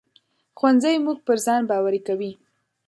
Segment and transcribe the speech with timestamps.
[0.57, 2.31] ښوونځی موږ پر ځان باوري کوي